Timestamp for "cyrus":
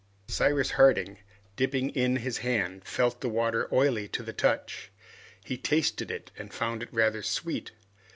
0.27-0.71